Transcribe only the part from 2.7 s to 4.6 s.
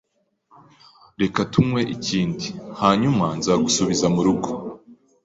hanyuma nzagusubiza murugo.